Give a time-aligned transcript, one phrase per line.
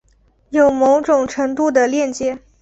[0.49, 2.39] 有某种程度的链接